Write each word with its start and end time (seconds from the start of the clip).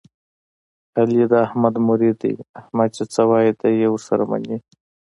علي 0.97 1.21
د 1.31 1.33
احمد 1.45 1.75
مرید 1.89 2.15
دی، 2.21 2.33
احمد 2.59 2.89
چې 2.97 3.03
څه 3.13 3.21
وایي 3.29 3.51
دی 3.59 3.71
یې 3.81 3.87
ور 3.91 4.01
سره 4.09 4.23
مني. 4.31 4.57